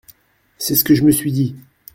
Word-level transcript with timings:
C’est 0.57 0.73
ce 0.73 0.83
que 0.83 0.95
je 0.95 1.03
me 1.03 1.11
suis 1.11 1.31
dit!… 1.31 1.55